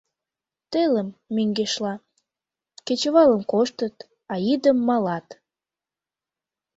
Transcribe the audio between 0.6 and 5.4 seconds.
Телым— мӧҥгешла: кечывалым коштыт, а йӱдым малат.